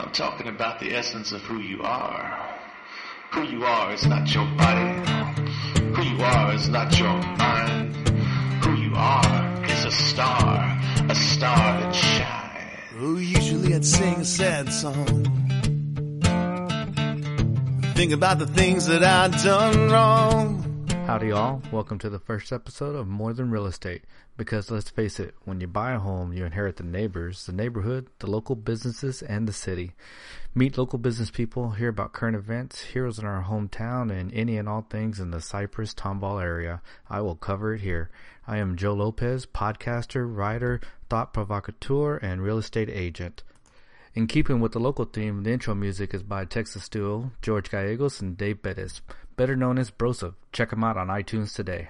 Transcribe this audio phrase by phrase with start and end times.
[0.00, 2.56] I'm talking about the essence of who you are.
[3.32, 5.10] Who you are is not your body.
[5.94, 7.94] Who you are is not your mind.
[8.64, 12.92] Who you are is a star, a star that shines.
[12.92, 15.24] Who usually I'd sing a sad song.
[17.94, 20.59] Think about the things that I've done wrong.
[21.10, 21.60] Howdy, y'all.
[21.72, 24.04] Welcome to the first episode of More Than Real Estate.
[24.36, 28.06] Because let's face it, when you buy a home, you inherit the neighbors, the neighborhood,
[28.20, 29.94] the local businesses, and the city.
[30.54, 34.68] Meet local business people, hear about current events, heroes in our hometown, and any and
[34.68, 36.80] all things in the Cypress Tomball area.
[37.08, 38.08] I will cover it here.
[38.46, 43.42] I am Joe Lopez, podcaster, writer, thought provocateur, and real estate agent.
[44.12, 48.20] In keeping with the local theme, the intro music is by Texas duo George Gallegos
[48.20, 49.02] and Dave Bettis,
[49.40, 50.34] better known as Broseph.
[50.52, 51.88] Check them out on iTunes today.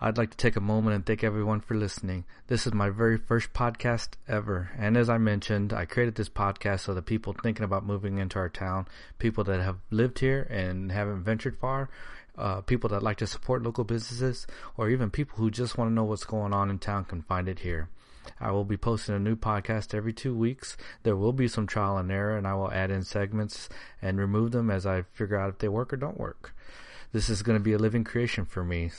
[0.00, 2.26] I'd like to take a moment and thank everyone for listening.
[2.46, 6.84] This is my very first podcast ever, and as I mentioned, I created this podcast
[6.84, 8.86] so that people thinking about moving into our town,
[9.18, 11.90] people that have lived here and haven't ventured far,
[12.38, 15.92] uh, people that like to support local businesses, or even people who just want to
[15.92, 17.88] know what's going on in town can find it here.
[18.40, 20.76] I will be posting a new podcast every two weeks.
[21.02, 23.68] There will be some trial and error, and I will add in segments
[24.00, 26.54] and remove them as I figure out if they work or don't work.
[27.12, 28.90] This is going to be a living creation for me.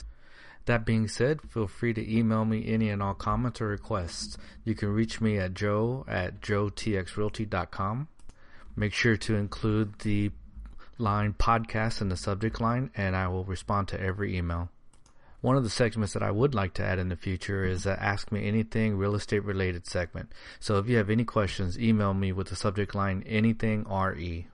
[0.66, 4.36] That being said, feel free to email me any and all comments or requests.
[4.64, 8.08] You can reach me at joe at joetxrealty.com.
[8.74, 10.32] Make sure to include the
[10.98, 14.70] line podcast in the subject line, and I will respond to every email.
[15.40, 18.02] One of the segments that I would like to add in the future is a
[18.02, 20.32] Ask Me Anything real estate related segment.
[20.58, 24.46] So if you have any questions, email me with the subject line anything RE.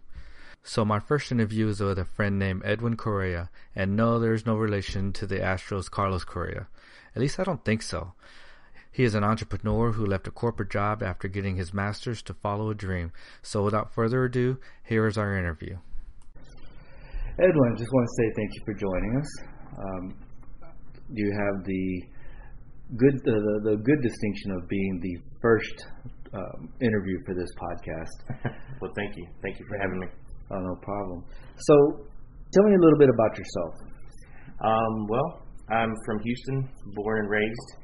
[0.65, 4.57] So my first interview is with a friend named Edwin Correa, and no, there's no
[4.57, 6.69] relation to the Astros Carlos Correa.
[7.15, 8.13] At least I don't think so.
[8.91, 12.71] He is an entrepreneur who left a corporate job after getting his master's to follow
[12.71, 13.13] a dream.
[13.41, 15.79] So without further ado, here is our interview.
[17.39, 19.29] Edwin, just want to say thank you for joining us.
[19.79, 20.15] Um,
[21.11, 22.03] you have the
[22.97, 25.87] good the, the, the, good distinction of being the first
[26.35, 28.55] um, interview for this podcast.
[28.81, 29.27] well, thank you.
[29.43, 30.07] Thank you for having me.
[30.51, 31.25] Oh, no problem.
[31.57, 31.75] So,
[32.53, 33.75] tell me a little bit about yourself.
[34.61, 37.77] Um, well, I'm from Houston, born and raised.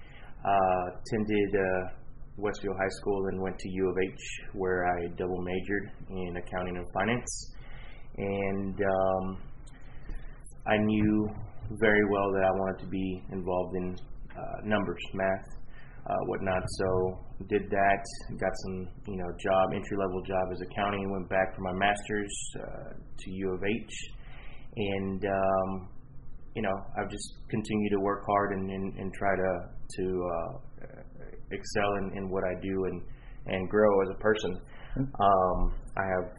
[0.44, 1.98] Uh, attended uh,
[2.36, 4.20] Westfield High School and went to U of H,
[4.52, 7.54] where I double majored in accounting and finance.
[8.16, 9.38] And um,
[10.66, 11.28] I knew
[11.76, 13.96] very well that I wanted to be involved in
[14.32, 15.46] uh, numbers, math,
[16.08, 16.62] uh, whatnot.
[16.78, 17.18] So
[17.48, 18.02] did that,
[18.40, 21.10] got some you know job, entry level job as accounting.
[21.12, 23.94] Went back for my master's uh, to U of H,
[24.76, 25.88] and um,
[26.56, 29.50] you know I've just continued to work hard and, and, and try to
[29.96, 30.52] to uh,
[31.50, 33.02] excel in, in what I do and
[33.46, 34.60] and grow as a person.
[34.98, 36.32] Um, I have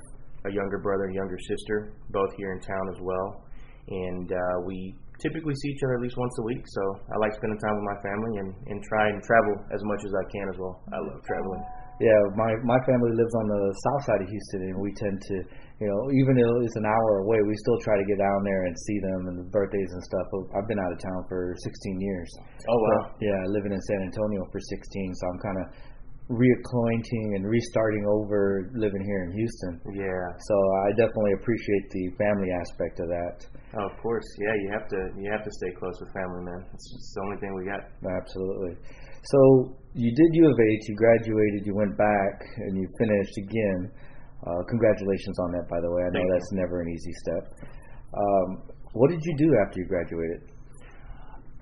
[0.45, 3.43] a younger brother and younger sister, both here in town as well,
[3.89, 6.63] and uh, we typically see each other at least once a week.
[6.65, 10.01] So I like spending time with my family and, and try and travel as much
[10.03, 10.75] as I can as well.
[10.91, 11.63] I love traveling.
[11.99, 15.35] Yeah, my my family lives on the south side of Houston, and we tend to,
[15.83, 18.63] you know, even though it's an hour away, we still try to get down there
[18.63, 20.25] and see them and the birthdays and stuff.
[20.55, 22.31] I've been out of town for 16 years.
[22.71, 23.19] Oh wow!
[23.19, 25.65] yeah, living in San Antonio for 16, so I'm kind of
[26.29, 29.81] reacquainting and restarting over living here in Houston.
[29.97, 30.25] Yeah.
[30.45, 33.35] So I definitely appreciate the family aspect of that.
[33.73, 34.25] Oh, of course.
[34.37, 36.61] Yeah, you have to you have to stay close with family, man.
[36.69, 37.81] It's, it's the only thing we got.
[38.05, 38.77] Absolutely.
[39.25, 43.91] So you did U of H, you graduated, you went back, and you finished again.
[44.45, 46.01] Uh, congratulations on that, by the way.
[46.05, 46.61] I know Thank that's you.
[46.61, 47.43] never an easy step.
[48.13, 48.47] Um,
[48.93, 50.45] what did you do after you graduated?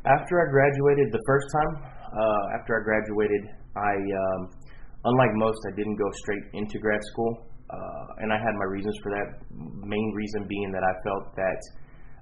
[0.05, 3.43] After I graduated the first time, uh, after I graduated,
[3.75, 4.41] I, um,
[5.05, 8.97] unlike most, I didn't go straight into grad school, uh, and I had my reasons
[9.03, 9.27] for that.
[9.51, 11.61] Main reason being that I felt that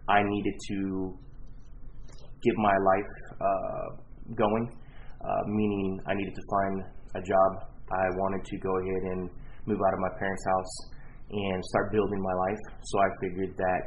[0.10, 1.18] I needed to
[2.44, 3.88] get my life uh,
[4.36, 4.66] going,
[5.22, 6.76] uh, meaning I needed to find
[7.16, 7.52] a job.
[7.92, 9.30] I wanted to go ahead and
[9.66, 10.74] move out of my parents' house
[11.32, 12.62] and start building my life.
[12.82, 13.86] So I figured that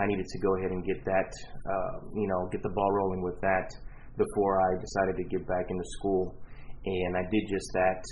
[0.00, 1.30] I needed to go ahead and get that,
[1.68, 3.68] uh, you know, get the ball rolling with that
[4.16, 6.36] before I decided to get back into school.
[6.88, 8.02] And I did just that.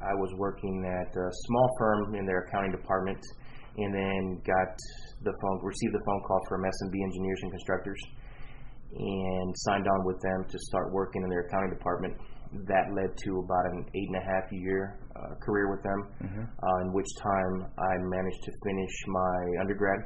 [0.00, 3.18] I was working at a small firm in their accounting department,
[3.76, 4.72] and then got
[5.22, 8.00] the phone, received the phone call from S&B Engineers and Constructors,
[8.94, 12.14] and signed on with them to start working in their accounting department.
[12.66, 16.78] That led to about an eight and a half year uh, career with them, uh,
[16.86, 20.00] in which time I managed to finish my undergrad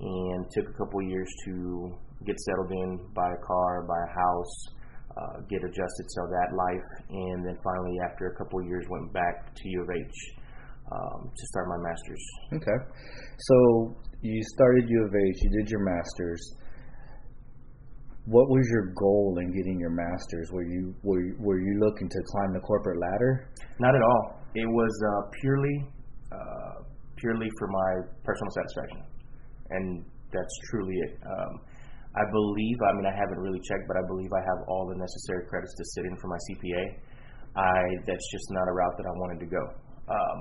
[0.00, 1.90] and took a couple years to
[2.24, 4.77] get settled in, buy a car, buy a house,
[5.18, 9.12] uh, get adjusted to that life, and then finally, after a couple of years, went
[9.12, 10.18] back to U of H.
[10.92, 12.24] um, to start my master's.
[12.54, 12.78] Okay.
[13.38, 16.42] So you started U of H, you did your master's.
[18.24, 20.50] What was your goal in getting your master's?
[20.52, 23.48] Were you were you, were you looking to climb the corporate ladder?
[23.80, 24.40] Not at all.
[24.54, 25.76] It was uh, purely
[26.32, 26.82] uh,
[27.16, 27.90] purely for my
[28.24, 29.02] personal satisfaction,
[29.70, 31.18] and that's truly it.
[31.24, 31.60] Um,
[32.16, 32.78] I believe.
[32.80, 35.74] I mean, I haven't really checked, but I believe I have all the necessary credits
[35.76, 36.84] to sit in for my CPA.
[37.56, 39.62] I that's just not a route that I wanted to go.
[40.08, 40.40] Um,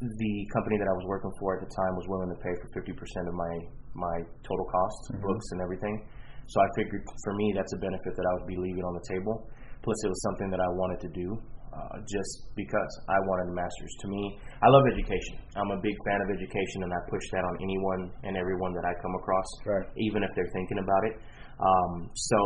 [0.00, 2.68] the company that I was working for at the time was willing to pay for
[2.70, 2.94] 50%
[3.26, 3.54] of my
[3.98, 4.16] my
[4.46, 5.26] total costs, mm-hmm.
[5.26, 6.06] books and everything.
[6.46, 9.04] So I figured for me that's a benefit that I would be leaving on the
[9.10, 9.50] table.
[9.82, 11.28] Plus, it was something that I wanted to do
[11.78, 13.94] uh, just because I wanted a master's.
[14.02, 14.22] To me,
[14.58, 15.38] I love education.
[15.54, 18.82] I'm a big fan of education, and I push that on anyone and everyone that
[18.82, 19.86] I come across, right.
[19.94, 21.14] even if they're thinking about it.
[21.62, 22.38] Um, so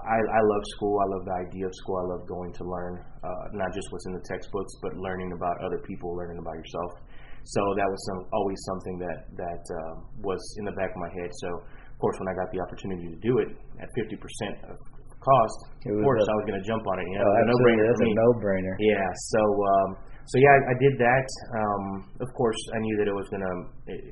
[0.00, 0.96] I, I love school.
[0.96, 1.96] I love the idea of school.
[2.00, 5.60] I love going to learn, uh, not just what's in the textbooks, but learning about
[5.60, 7.04] other people, learning about yourself.
[7.44, 9.94] So that was some, always something that that uh,
[10.24, 11.28] was in the back of my head.
[11.44, 11.48] So
[11.94, 14.76] of course, when I got the opportunity to do it at 50% of
[15.24, 17.06] cost, of course, a, I was going to jump on it.
[17.08, 17.84] You know, oh, no brainer.
[17.88, 18.74] That's a no brainer.
[18.76, 19.08] Yeah.
[19.32, 19.88] So, um,
[20.28, 21.26] so yeah, I, I did that.
[21.56, 21.84] Um,
[22.20, 23.56] of course, I knew that it was going to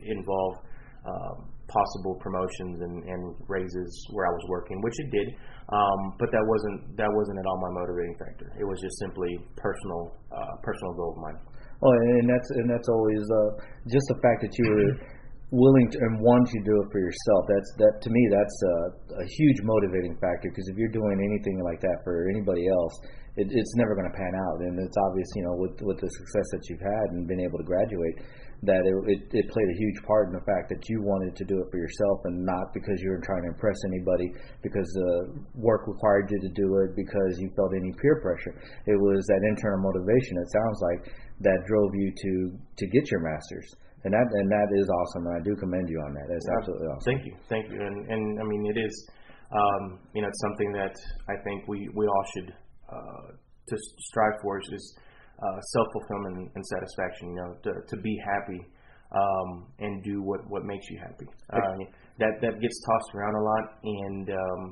[0.08, 0.54] involve
[1.04, 1.34] uh,
[1.72, 5.28] possible promotions and, and raises where I was working, which it did.
[5.72, 8.52] Um, but that wasn't that wasn't at all my motivating factor.
[8.60, 11.38] It was just simply personal uh, personal goal of mine.
[11.82, 13.50] Oh, and that's and that's always uh,
[13.88, 14.90] just the fact that you were
[15.52, 17.44] willing to and want to do it for yourself.
[17.44, 18.22] That's that to me.
[18.32, 18.76] That's a,
[19.20, 22.96] a huge motivating factor because if you're doing anything like that for anybody else,
[23.36, 24.64] it, it's never going to pan out.
[24.64, 27.60] And it's obvious, you know, with with the success that you've had and been able
[27.60, 28.16] to graduate,
[28.64, 31.44] that it, it, it played a huge part in the fact that you wanted to
[31.44, 34.32] do it for yourself and not because you were trying to impress anybody,
[34.64, 38.56] because the work required you to do it, because you felt any peer pressure.
[38.88, 40.40] It was that internal motivation.
[40.40, 41.00] It sounds like
[41.44, 43.68] that drove you to to get your master's
[44.04, 46.26] and that and that is awesome, and I do commend you on that.
[46.26, 47.06] That's absolutely awesome.
[47.06, 48.94] Thank you, thank you, and and I mean it is,
[49.54, 50.94] um, you know, it's something that
[51.30, 52.50] I think we we all should
[52.90, 53.74] uh, to
[54.10, 54.86] strive for is
[55.38, 57.30] uh, self fulfillment and satisfaction.
[57.30, 58.60] You know, to to be happy
[59.14, 61.26] um, and do what what makes you happy.
[61.54, 61.86] Uh,
[62.18, 64.62] that that gets tossed around a lot, and um,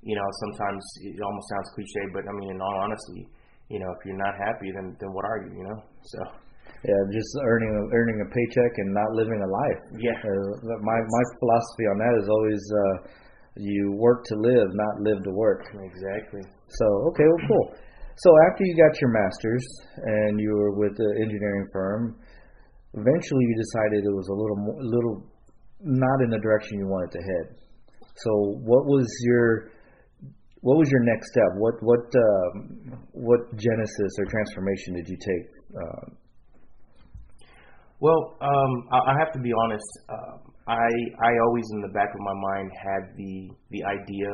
[0.00, 3.28] you know sometimes it almost sounds cliche, but I mean in all honesty,
[3.68, 5.52] you know, if you're not happy, then then what are you?
[5.52, 6.39] You know, so.
[6.80, 9.80] Yeah, just earning a, earning a paycheck and not living a life.
[10.00, 10.16] Yeah.
[10.16, 12.96] Uh, my my philosophy on that is always uh,
[13.56, 15.68] you work to live, not live to work.
[15.76, 16.40] Exactly.
[16.68, 17.66] So okay, well, cool.
[18.16, 19.66] So after you got your master's
[20.04, 22.16] and you were with the engineering firm,
[22.94, 25.16] eventually you decided it was a little more, little
[25.80, 27.56] not in the direction you wanted to head.
[28.24, 28.30] So
[28.64, 29.72] what was your
[30.60, 31.50] what was your next step?
[31.56, 32.48] What what uh,
[33.12, 35.46] what genesis or transformation did you take
[35.76, 36.04] uh,
[38.00, 39.90] well, um, I, have to be honest.
[40.08, 40.88] Uh, I
[41.20, 44.30] I always in the back of my mind had the the idea,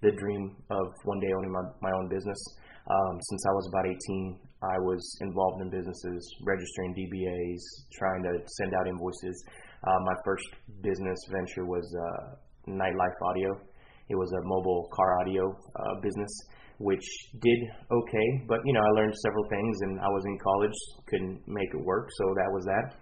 [0.00, 2.40] the dream of one day owning my, my own business.
[2.88, 7.60] Um, since I was about 18, I was involved in businesses, registering DBAs,
[7.96, 9.36] trying to send out invoices.
[9.86, 10.44] Uh, my first
[10.82, 12.36] business venture was uh,
[12.68, 13.56] Nightlife Audio.
[14.08, 16.32] It was a mobile car audio uh, business
[16.78, 17.04] which
[17.40, 17.60] did
[17.90, 18.28] okay.
[18.48, 20.76] But you know, I learned several things, and I was in college,
[21.08, 22.96] couldn't make it work, so that was that.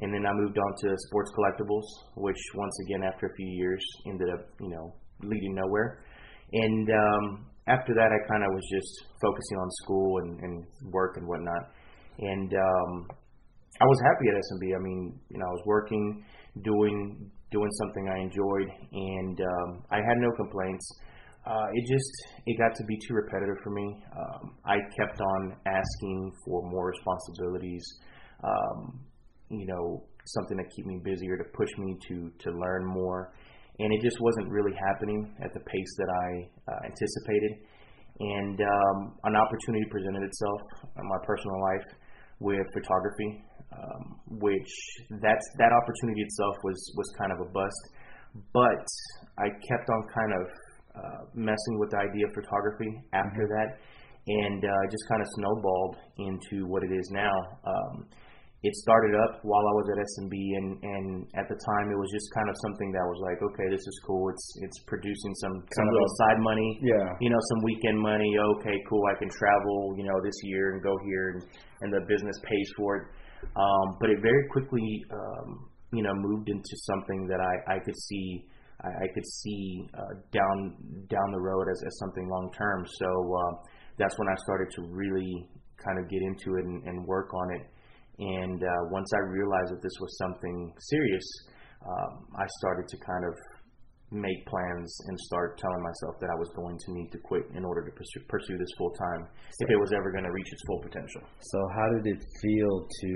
[0.00, 1.84] And then I moved on to sports collectibles,
[2.16, 6.04] which once again, after a few years, ended up you know leading nowhere.
[6.52, 11.16] And um, after that, I kind of was just focusing on school and, and work
[11.16, 11.70] and whatnot.
[12.18, 13.06] And um,
[13.80, 14.74] I was happy at S&B.
[14.74, 16.24] I mean, you know, I was working,
[16.62, 20.84] doing doing something I enjoyed, and um, I had no complaints.
[21.44, 22.12] Uh, it just
[22.46, 24.04] it got to be too repetitive for me.
[24.14, 27.82] Um, I kept on asking for more responsibilities,
[28.44, 29.00] um,
[29.50, 33.32] you know, something to keep me busy or to push me to to learn more,
[33.78, 36.28] and it just wasn't really happening at the pace that I
[36.70, 37.52] uh, anticipated.
[38.20, 40.60] And um, an opportunity presented itself
[40.94, 41.86] in my personal life
[42.38, 44.70] with photography, um, which
[45.18, 47.82] that's that opportunity itself was was kind of a bust,
[48.54, 48.86] but
[49.38, 50.46] I kept on kind of
[50.94, 53.54] uh, messing with the idea of photography after mm-hmm.
[53.56, 53.68] that,
[54.28, 57.34] and uh, just kind of snowballed into what it is now.
[57.64, 58.06] Um,
[58.62, 62.06] it started up while I was at S&B, and and at the time it was
[62.14, 64.30] just kind of something that was like, okay, this is cool.
[64.30, 67.10] It's it's producing some some kind little side money, yeah.
[67.18, 68.30] You know, some weekend money.
[68.58, 69.02] Okay, cool.
[69.10, 71.40] I can travel, you know, this year and go here, and
[71.82, 73.04] and the business pays for it.
[73.58, 77.98] Um, but it very quickly, um, you know, moved into something that I I could
[77.98, 78.46] see
[78.82, 80.76] I, I could see uh, down
[81.08, 82.86] down the road as, as something long term.
[82.86, 83.52] So uh,
[83.98, 85.48] that's when I started to really
[85.82, 87.64] kind of get into it and, and work on it.
[88.18, 91.26] And uh, once I realized that this was something serious,
[91.82, 93.34] um, I started to kind of
[94.12, 97.64] make plans and start telling myself that I was going to need to quit in
[97.64, 99.26] order to pursue, pursue this full time
[99.58, 101.22] if it was ever going to reach its full potential.
[101.40, 103.12] So, how did it feel to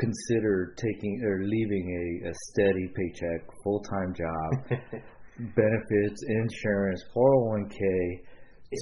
[0.00, 4.80] consider taking or leaving a, a steady paycheck, full time job,
[5.38, 7.78] benefits, insurance, 401k,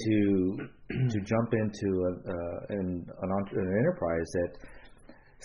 [0.05, 0.57] to
[1.11, 4.57] to jump into a, uh, an, an, an enterprise that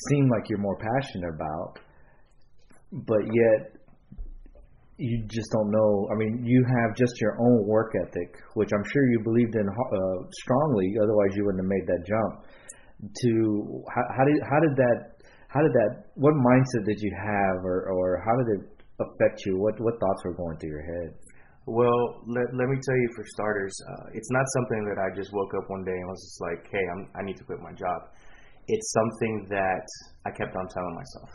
[0.08, 1.78] seemed like you're more passionate about,
[2.92, 3.74] but yet
[4.96, 6.08] you just don't know.
[6.12, 9.66] I mean, you have just your own work ethic, which I'm sure you believed in
[9.68, 10.94] uh, strongly.
[11.02, 12.46] Otherwise, you wouldn't have made that jump.
[13.04, 15.13] To how, how did how did that
[15.54, 18.64] how did that what mindset did you have or or how did it
[18.98, 21.14] affect you what what thoughts were going through your head
[21.66, 25.32] well let, let me tell you for starters uh, it's not something that i just
[25.32, 27.72] woke up one day and was just like hey I'm, i need to quit my
[27.72, 28.10] job
[28.66, 29.86] it's something that
[30.26, 31.30] i kept on telling myself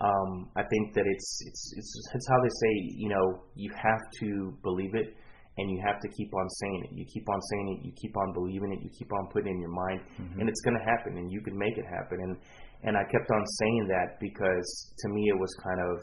[0.00, 4.02] um, i think that it's it's it's it's how they say you know you have
[4.22, 5.16] to believe it
[5.58, 6.90] and you have to keep on saying it.
[6.92, 7.86] You keep on saying it.
[7.86, 8.84] You keep on believing it.
[8.84, 10.40] You keep on putting it in your mind, mm-hmm.
[10.40, 12.20] and it's going to happen, and you can make it happen.
[12.20, 12.36] And
[12.82, 15.94] and I kept on saying that because to me it was kind of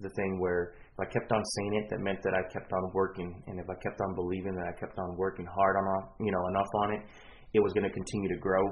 [0.00, 2.90] the thing where if I kept on saying it, that meant that I kept on
[2.94, 5.86] working, and if I kept on believing that I kept on working hard on,
[6.24, 7.02] you know, enough on it,
[7.52, 8.64] it was going to continue to grow.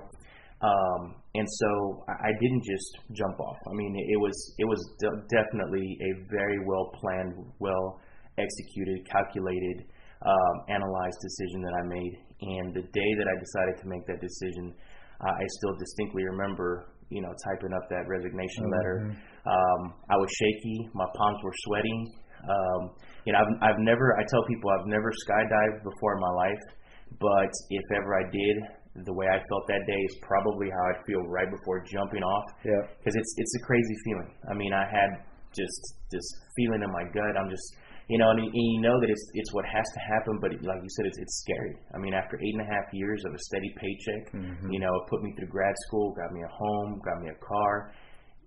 [0.65, 3.61] Um, and so I didn't just jump off.
[3.69, 8.01] I mean, it was it was de- definitely a very well planned, well
[8.39, 9.85] executed, calculated,
[10.25, 12.15] um, analyzed decision that I made.
[12.41, 14.73] And the day that I decided to make that decision,
[15.21, 18.77] uh, I still distinctly remember you know, typing up that resignation mm-hmm.
[18.77, 18.97] letter.
[19.47, 19.81] Um,
[20.11, 20.89] I was shaky.
[20.95, 22.01] My palms were sweating.
[22.45, 22.81] Um,
[23.25, 26.65] you know, I've, I've never, I tell people I've never skydived before in my life,
[27.21, 28.57] but if ever I did,
[29.05, 32.47] the way I felt that day is probably how I'd feel right before jumping off.
[32.65, 32.85] Yeah.
[32.99, 34.31] Because it's, it's a crazy feeling.
[34.51, 35.11] I mean, I had
[35.57, 35.81] just
[36.11, 37.35] this feeling in my gut.
[37.35, 37.65] I'm just,
[38.09, 40.61] you know, and, and you know that it's it's what has to happen, but it,
[40.61, 41.75] like you said, it's it's scary.
[41.95, 44.71] I mean, after eight and a half years of a steady paycheck, mm-hmm.
[44.71, 47.39] you know, it put me through grad school, got me a home, got me a
[47.41, 47.93] car.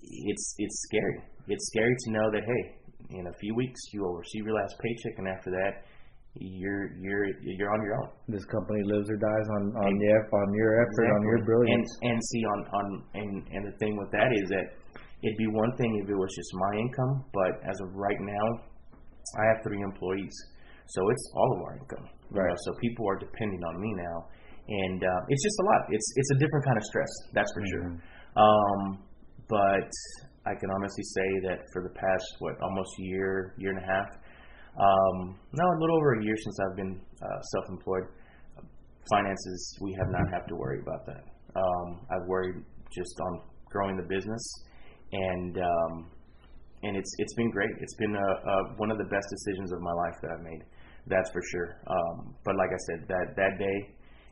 [0.03, 1.17] It's it's scary.
[1.47, 2.63] It's scary to know that hey,
[3.17, 5.85] in a few weeks you will receive your last paycheck, and after that,
[6.39, 8.09] you're you're you're on your own.
[8.27, 11.17] This company lives or dies on on and, the on your effort, exactly.
[11.17, 11.89] on your brilliance.
[12.01, 14.65] And and see on on and and the thing with that is that
[15.23, 18.45] it'd be one thing if it was just my income, but as of right now,
[19.39, 20.35] I have three employees,
[20.87, 22.07] so it's all of our income.
[22.31, 22.43] Right.
[22.43, 24.17] You know, so people are depending on me now,
[24.67, 25.81] and uh, it's just a lot.
[25.89, 27.71] It's it's a different kind of stress, that's for mm-hmm.
[27.71, 27.87] sure.
[28.37, 28.81] Um,
[29.47, 29.91] but
[30.45, 33.87] I can honestly say that for the past what almost a year, year and a
[33.87, 34.09] half,
[34.77, 38.03] um, no, a little over a year since I've been uh, self-employed.
[39.09, 41.23] Finances, we have not had to worry about that.
[41.55, 43.41] Um, I've worried just on
[43.71, 44.43] growing the business
[45.11, 46.11] and um,
[46.87, 47.71] and it's it's been great.
[47.83, 50.63] It's been a, a, one of the best decisions of my life that I've made.
[51.07, 51.83] That's for sure.
[51.87, 53.77] Um, but like I said, that that day,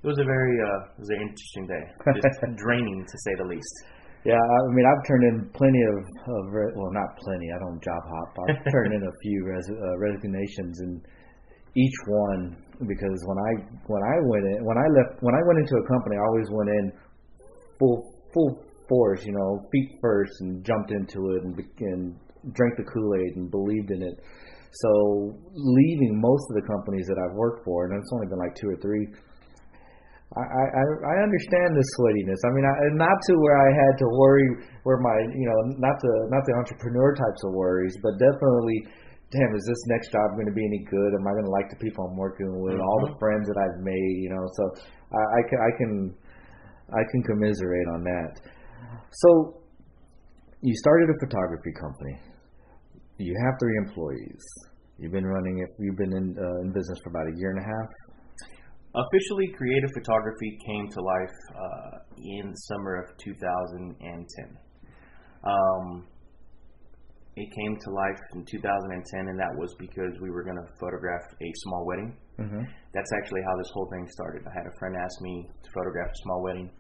[0.03, 1.83] it was a very uh, it was an interesting day,
[2.24, 3.75] just draining to say the least.
[4.25, 6.43] Yeah, I mean, I've turned in plenty of, of
[6.74, 7.45] well, not plenty.
[7.53, 8.29] I don't job hop.
[8.50, 10.97] I've turned in a few res, uh, resignations, and
[11.75, 12.57] each one
[12.88, 13.51] because when I
[13.85, 16.50] when I went in when I left when I went into a company, I always
[16.50, 16.85] went in
[17.77, 17.97] full
[18.33, 22.15] full force, you know, feet first, and jumped into it and, and
[22.53, 24.21] drank the Kool Aid and believed in it.
[24.83, 24.91] So
[25.55, 28.75] leaving most of the companies that I've worked for, and it's only been like two
[28.75, 29.07] or three,
[30.35, 32.41] I I, I understand the sweatiness.
[32.43, 34.47] I mean, I, not to where I had to worry
[34.83, 38.83] where my you know not the not the entrepreneur types of worries, but definitely.
[39.33, 41.11] Damn, is this next job going to be any good?
[41.17, 42.77] Am I going to like the people I'm working with?
[42.77, 42.87] Mm-hmm.
[42.87, 43.19] All the mm-hmm.
[43.19, 44.45] friends that I've made, you know.
[44.53, 44.63] So
[45.11, 45.91] I, I can I can
[46.93, 48.31] I can commiserate on that.
[49.11, 49.61] So
[50.61, 52.35] you started a photography company.
[53.17, 54.43] You have three employees.
[54.98, 55.69] You've been running it.
[55.79, 57.89] You've been in uh, in business for about a year and a half.
[58.95, 64.57] Officially, creative photography came to life uh, in the summer of 2010.
[65.43, 66.07] Um,
[67.36, 71.24] it came to life in 2010, and that was because we were going to photograph
[71.27, 72.15] a small wedding.
[72.39, 72.63] Mm-hmm.
[72.93, 74.48] That's actually how this whole thing started.
[74.48, 76.72] I had a friend ask me to photograph a small wedding.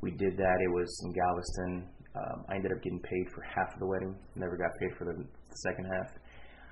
[0.00, 0.56] We did that.
[0.64, 1.88] It was in Galveston.
[2.16, 4.16] Um, I ended up getting paid for half of the wedding.
[4.36, 6.10] Never got paid for the, the second half.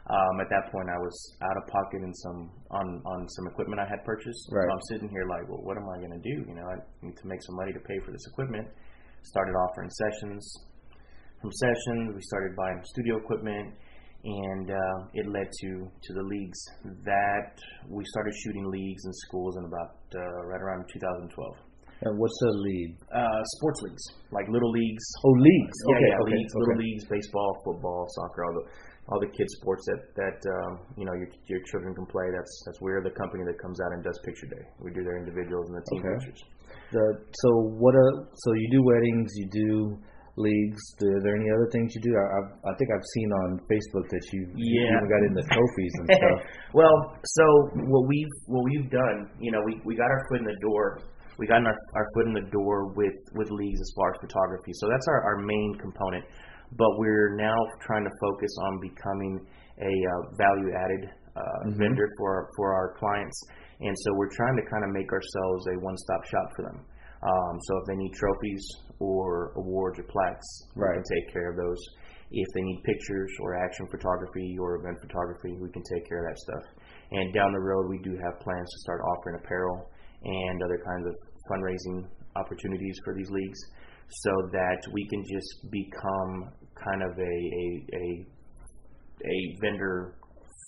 [0.02, 3.78] Um, at that point, I was out of pocket in some on on some equipment
[3.78, 4.50] I had purchased.
[4.50, 4.66] Right.
[4.66, 6.36] So I'm sitting here like, well, what am I going to do?
[6.42, 8.66] You know, I need to make some money to pay for this equipment.
[9.22, 10.42] Started offering sessions.
[11.38, 13.74] From sessions, we started buying studio equipment,
[14.26, 16.60] and uh, it led to to the leagues.
[17.06, 17.54] That
[17.86, 21.71] we started shooting leagues in schools in about uh, right around 2012.
[22.02, 22.94] And what's the league?
[23.14, 24.04] Uh, sports leagues,
[24.35, 25.04] like little leagues.
[25.25, 25.76] Oh, leagues.
[25.87, 26.61] Yeah, okay, yeah, okay, leagues, okay.
[26.66, 28.64] little leagues, baseball, football, soccer, all the
[29.11, 32.26] all the kids sports that that um, you know your your children can play.
[32.35, 34.64] That's that's we're the company that comes out and does picture day.
[34.82, 36.14] We do their individuals and the team Okay.
[36.18, 36.40] pictures.
[36.90, 37.04] The,
[37.47, 37.94] so what?
[37.94, 39.99] Uh, so you do weddings, you do
[40.37, 40.80] leagues.
[41.04, 42.12] Are there any other things you do?
[42.16, 44.97] I, I've, I think I've seen on Facebook that you you Yeah.
[44.97, 46.38] even got into trophies and stuff.
[46.75, 47.44] well, so
[47.90, 50.99] what we've what we've done, you know, we, we got our foot in the door.
[51.42, 54.70] We got our, our foot in the door with with leagues as far as photography.
[54.78, 56.22] So that's our, our main component.
[56.78, 59.42] But we're now trying to focus on becoming
[59.82, 61.02] a uh, value added
[61.34, 63.34] uh, vendor for for our clients.
[63.82, 66.78] And so we're trying to kind of make ourselves a one stop shop for them.
[67.26, 68.62] Um, so if they need trophies
[69.02, 70.46] or awards or plaques,
[70.78, 71.82] we can take care of those.
[72.30, 76.30] If they need pictures or action photography or event photography, we can take care of
[76.30, 76.64] that stuff.
[77.11, 79.90] And down the road, we do have plans to start offering apparel
[80.25, 81.14] and other kinds of
[81.50, 82.06] fundraising
[82.37, 83.58] opportunities for these leagues,
[84.08, 88.06] so that we can just become kind of a a a,
[89.25, 90.14] a vendor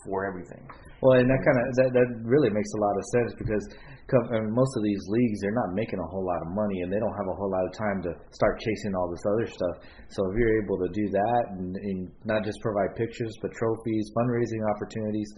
[0.04, 0.62] for everything.
[1.00, 3.64] Well, and that kind of that, that really makes a lot of sense because
[4.12, 6.92] mean, uh, most of these leagues they're not making a whole lot of money and
[6.92, 9.76] they don't have a whole lot of time to start chasing all this other stuff.
[10.08, 14.04] So if you're able to do that and, and not just provide pictures but trophies,
[14.16, 15.30] fundraising opportunities,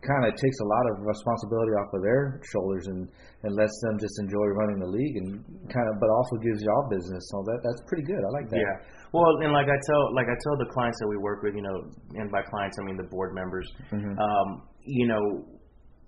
[0.00, 3.08] kind of takes a lot of responsibility off of their shoulders and
[3.44, 5.28] and lets them just enjoy running the league and
[5.68, 7.22] kind of but also gives y'all business.
[7.28, 8.20] So that that's pretty good.
[8.20, 8.60] I like that.
[8.60, 8.76] Yeah.
[9.12, 11.62] Well, and like I tell like I tell the clients that we work with, you
[11.62, 11.76] know,
[12.16, 13.68] and by clients I mean the board members.
[13.92, 14.48] Um,
[14.84, 15.44] you know,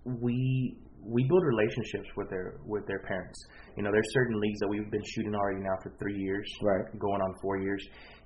[0.04, 3.38] we we build relationships with their with their parents.
[3.76, 6.84] You know, there's certain leagues that we've been shooting already now for three years, Right.
[6.98, 7.82] Going on four years,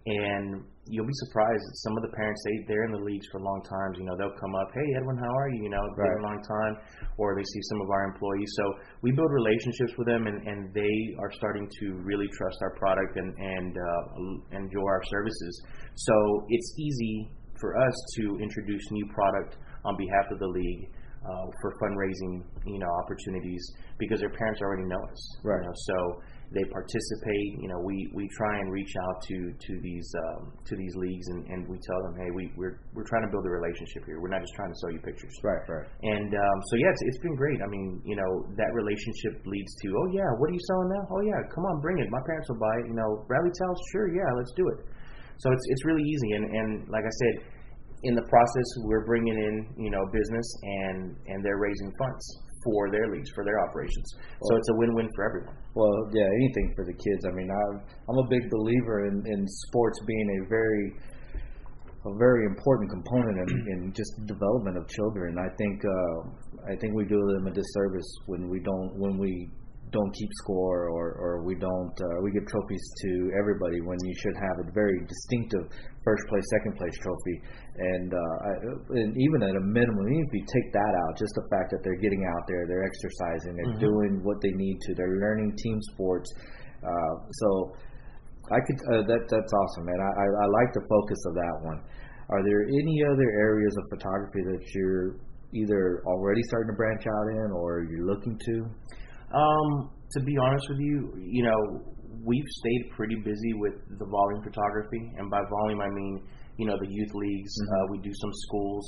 [0.07, 3.43] and you'll be surprised that some of the parents they they're in the leagues for
[3.43, 3.99] long times.
[3.99, 5.67] You know, they'll come up, hey Edwin, how are you?
[5.67, 6.75] You know, it's been a long time,
[7.19, 8.51] or they see some of our employees.
[8.55, 8.65] So
[9.03, 13.19] we build relationships with them, and and they are starting to really trust our product
[13.19, 15.53] and and uh, enjoy our services.
[15.95, 16.15] So
[16.49, 20.87] it's easy for us to introduce new product on behalf of the league
[21.27, 23.63] uh, for fundraising, you know, opportunities
[23.99, 25.23] because their parents already know us.
[25.43, 25.63] Right.
[25.63, 25.97] You know, so
[26.55, 27.59] they participate.
[27.59, 31.27] You know, we, we try and reach out to to these um, to these leagues
[31.29, 34.23] and, and we tell them, hey, we we're we're trying to build a relationship here.
[34.23, 35.35] We're not just trying to sell you pictures.
[35.43, 35.63] Right.
[35.67, 35.87] Right.
[36.07, 37.59] And um, so yeah, it's, it's been great.
[37.59, 41.05] I mean, you know, that relationship leads to, oh yeah, what are you selling now?
[41.11, 42.07] Oh yeah, come on, bring it.
[42.11, 42.87] My parents will buy it.
[42.87, 44.79] You know, rally towels, sure, yeah, let's do it.
[45.43, 46.31] So it's it's really easy.
[46.39, 47.35] And and like I said,
[48.07, 52.91] in the process, we're bringing in you know business and and they're raising funds for
[52.91, 54.07] their leagues for their operations.
[54.43, 55.55] So it's a win-win for everyone.
[55.79, 57.23] Well, yeah, anything for the kids.
[57.23, 57.79] I mean, I'm
[58.11, 60.87] I'm a big believer in, in sports being a very
[62.07, 65.39] a very important component in, in just development of children.
[65.39, 66.19] I think uh,
[66.67, 69.49] I think we do them a disservice when we don't when we
[69.93, 74.15] don't keep score or, or we don't uh, we give trophies to everybody when you
[74.19, 75.71] should have a very distinctive
[76.03, 77.37] first place second place trophy.
[77.77, 78.51] And uh, I,
[78.99, 81.81] and even at a minimum even if you take that out just the fact that
[81.85, 85.79] they're getting out there they're exercising they're doing what they need to they're learning team
[85.95, 86.29] sports.
[86.83, 87.49] Uh, so
[88.51, 89.99] I could uh, that that's awesome man.
[90.03, 91.81] I, I I like the focus of that one.
[92.29, 95.15] Are there any other areas of photography that you're
[95.55, 98.55] either already starting to branch out in or you're looking to
[99.35, 101.83] Um, to be honest with you, you know,
[102.25, 106.23] we've stayed pretty busy with the volume photography, and by volume I mean,
[106.59, 107.53] you know, the youth leagues.
[107.61, 108.87] Uh, we do some schools,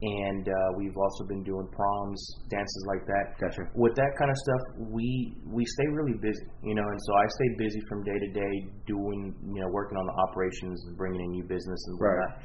[0.00, 2.18] and uh, we've also been doing proms,
[2.50, 3.24] dances like that.
[3.40, 3.62] Gotcha.
[3.74, 7.26] With that kind of stuff, we we stay really busy, you know, and so I
[7.26, 8.54] stay busy from day to day
[8.86, 12.18] doing, you know, working on the operations and bringing in new business and Right.
[12.18, 12.42] whatnot.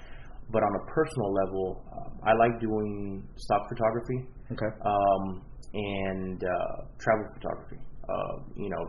[0.51, 5.41] But on a personal level, um, I like doing stock photography okay um,
[5.73, 7.81] and uh, travel photography.
[8.03, 8.83] Uh, you know,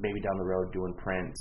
[0.00, 1.38] maybe down the road doing prints,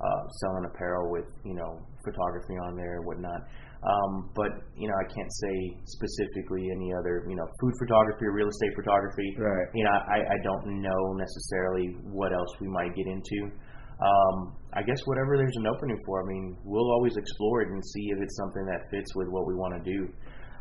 [0.00, 3.40] uh, selling apparel with you know photography on there and whatnot.
[3.84, 8.32] Um, but you know, I can't say specifically any other you know food photography or
[8.32, 9.28] real estate photography.
[9.36, 9.68] Right.
[9.74, 13.52] You know, I, I don't know necessarily what else we might get into.
[13.94, 16.22] Um, I guess whatever there's an opening for.
[16.22, 19.46] I mean, we'll always explore it and see if it's something that fits with what
[19.46, 20.08] we want to do.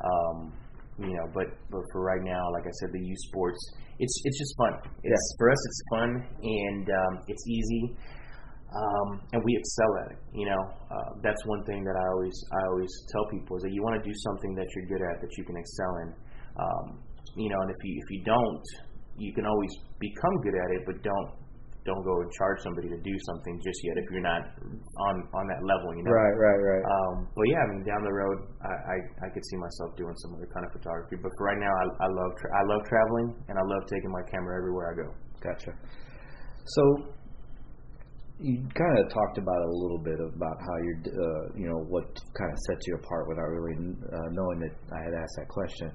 [0.04, 0.54] Um,
[1.00, 3.60] you know, but but for right now, like I said, the youth sports,
[4.00, 4.74] it's it's just fun.
[5.04, 6.10] It's for us, it's fun
[6.44, 7.96] and um, it's easy,
[8.70, 10.20] um, and we excel at it.
[10.34, 13.74] You know, uh, that's one thing that I always I always tell people is that
[13.74, 16.10] you want to do something that you're good at that you can excel in.
[16.54, 16.86] Um,
[17.36, 18.66] you know, and if you if you don't,
[19.18, 21.43] you can always become good at it, but don't
[21.84, 24.44] don't go and charge somebody to do something just yet if you're not
[25.12, 25.92] on on that level.
[25.96, 28.98] You know, right right right um, but yeah, I mean, down the road, I, I
[29.26, 31.20] I could see myself doing some other kind of photography.
[31.20, 34.12] But for right now, I, I love tra- I love traveling and I love taking
[34.12, 35.08] my camera everywhere I go.
[35.44, 35.72] Gotcha.
[36.64, 36.84] So
[38.40, 42.08] you kind of talked about a little bit about how you're, uh, you know, what
[42.36, 45.92] kind of sets you apart without really uh, knowing that I had asked that question.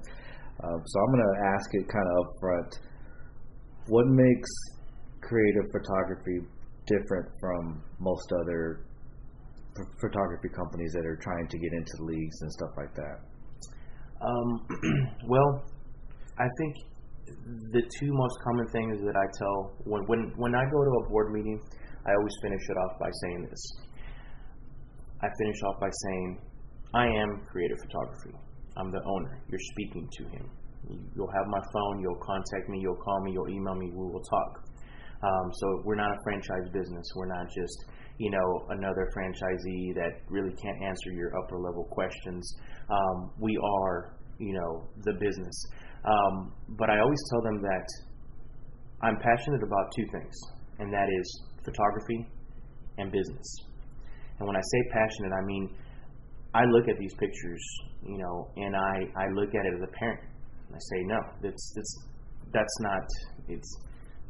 [0.57, 2.71] Uh, so I'm going to ask it kind of upfront.
[3.87, 4.49] What makes
[5.21, 6.47] creative photography
[6.87, 8.85] different from most other
[9.75, 13.17] ph- photography companies that are trying to get into leagues and stuff like that?
[14.21, 14.49] Um,
[15.27, 15.63] well,
[16.37, 16.75] I think
[17.71, 21.09] the two most common things that I tell when when when I go to a
[21.09, 21.59] board meeting,
[22.05, 23.63] I always finish it off by saying this.
[25.21, 26.41] I finish off by saying,
[26.93, 28.35] "I am creative photography.
[28.77, 29.41] I'm the owner.
[29.49, 30.45] You're speaking to him.
[31.15, 31.99] You'll have my phone.
[32.01, 32.79] You'll contact me.
[32.79, 33.31] You'll call me.
[33.33, 33.91] You'll email me.
[33.91, 34.68] We will talk."
[35.21, 37.05] Um, so we're not a franchise business.
[37.15, 37.85] We're not just
[38.17, 42.55] you know another franchisee that really can't answer your upper level questions.
[42.89, 45.55] Um, we are you know the business.
[46.05, 47.87] Um, but I always tell them that
[49.01, 50.35] I'm passionate about two things,
[50.79, 52.27] and that is photography
[52.97, 53.55] and business.
[54.39, 55.69] And when I say passionate, I mean
[56.53, 57.63] I look at these pictures,
[58.03, 60.21] you know, and I, I look at it as a parent.
[60.73, 61.93] I say, no, that's that's
[62.53, 63.03] that's not.
[63.47, 63.77] It's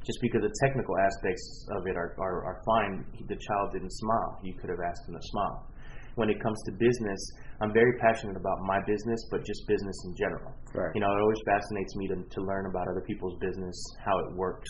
[0.06, 1.44] just because the technical aspects
[1.76, 3.06] of it are, are, are fine.
[3.28, 4.40] The child didn't smile.
[4.44, 5.68] You could have asked him to smile.
[6.16, 7.20] When it comes to business,
[7.62, 10.52] I'm very passionate about my business, but just business in general.
[10.74, 10.92] Right.
[10.96, 14.36] You know, it always fascinates me to, to learn about other people's business, how it
[14.36, 14.70] works,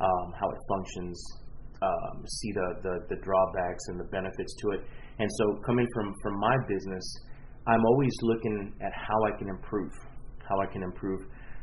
[0.00, 1.16] um, how it functions,
[1.82, 4.80] um, see the, the, the drawbacks and the benefits to it.
[5.18, 7.04] And so, coming from, from my business,
[7.66, 9.92] I'm always looking at how I can improve,
[10.48, 11.20] how I can improve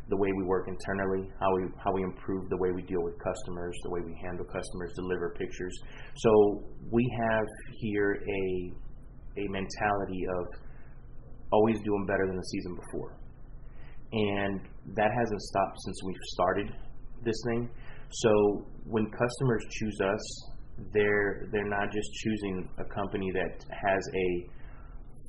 [0.10, 3.16] the way we work internally, how we how we improve the way we deal with
[3.18, 5.74] customers, the way we handle customers, deliver pictures.
[6.16, 7.46] So we have
[7.80, 8.74] here a
[9.38, 10.48] a mentality of
[11.52, 13.18] always doing better than the season before.
[14.12, 14.62] And
[14.96, 16.72] that hasn't stopped since we've started
[17.24, 17.70] this thing.
[18.10, 20.52] So when customers choose us,
[20.94, 24.50] they're they're not just choosing a company that has a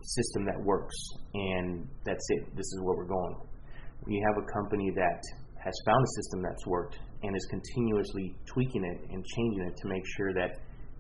[0.03, 0.95] system that works
[1.35, 2.57] and that's it.
[2.57, 3.37] This is where we're going.
[4.05, 5.23] We have a company that
[5.63, 9.89] has found a system that's worked and is continuously tweaking it and changing it to
[9.89, 10.51] make sure that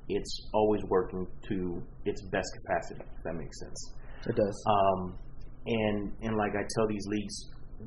[0.08, 3.02] it's always working to its best capacity.
[3.16, 3.94] If that makes sense.
[4.26, 4.64] It does.
[4.66, 5.18] Um,
[5.66, 7.34] and and like I tell these leagues,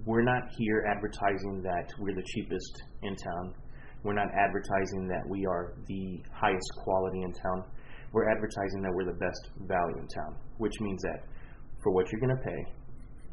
[0.06, 3.54] we're not here advertising that we're the cheapest in town.
[4.04, 7.64] We're not advertising that we are the highest quality in town.
[8.14, 11.24] We're advertising that we're the best value in town, which means that
[11.84, 12.62] for what you're going to pay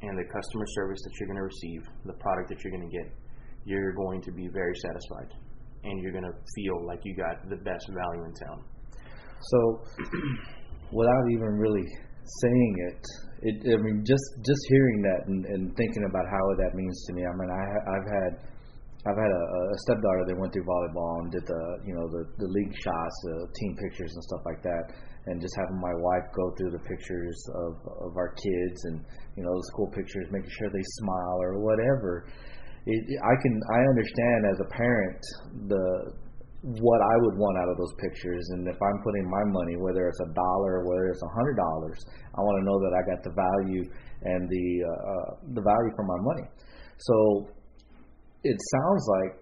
[0.08, 2.94] and the customer service that you're going to receive, the product that you're going to
[2.94, 3.08] get,
[3.64, 5.34] you're going to be very satisfied
[5.84, 8.60] and you're going to feel like you got the best value in town.
[9.40, 9.58] So,
[10.92, 11.86] without even really
[12.42, 13.02] saying it,
[13.42, 17.12] it I mean, just just hearing that and, and thinking about how that means to
[17.14, 17.22] me.
[17.22, 17.64] I mean, I
[17.94, 18.32] I've had
[19.06, 22.22] I've had a, a stepdaughter that went through volleyball and did the you know the
[22.38, 24.84] the league shots, the team pictures and stuff like that,
[25.26, 27.72] and just having my wife go through the pictures of
[28.06, 29.04] of our kids and
[29.36, 32.26] you know the school pictures, making sure they smile or whatever.
[32.86, 35.20] It, I can I understand as a parent
[35.66, 35.84] the
[36.62, 40.08] what I would want out of those pictures, and if I'm putting my money, whether
[40.08, 41.98] it's a dollar or whether it's a hundred dollars,
[42.34, 43.84] I want to know that I got the value
[44.22, 46.46] and the uh, the value for my money.
[46.98, 47.48] So
[48.42, 49.32] it sounds like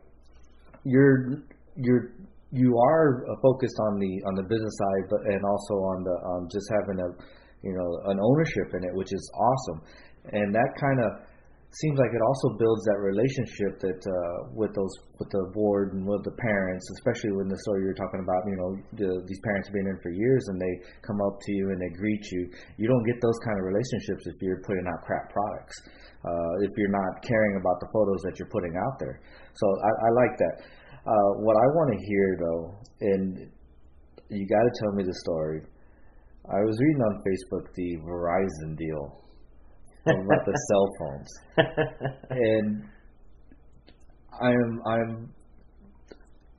[0.84, 1.44] you're
[1.76, 2.12] you're
[2.54, 6.42] you are focused on the on the business side, but and also on the um,
[6.46, 7.08] just having a
[7.66, 9.80] you know an ownership in it, which is awesome,
[10.30, 11.10] and that kind of
[11.74, 16.06] seems like it also builds that relationship that uh, with those with the board and
[16.06, 19.66] with the parents, especially when the story you're talking about, you know, the, these parents
[19.70, 22.50] been in for years and they come up to you and they greet you.
[22.78, 25.74] You don't get those kind of relationships if you're putting out crap products.
[26.24, 29.20] Uh, if you're not caring about the photos that you're putting out there.
[29.54, 30.54] So I, I like that.
[31.06, 33.50] Uh, what I want to hear though, and
[34.30, 35.60] you got to tell me the story.
[36.48, 39.20] I was reading on Facebook the Verizon deal
[40.06, 41.28] about the cell phones,
[42.30, 42.84] and
[44.40, 45.34] I'm I'm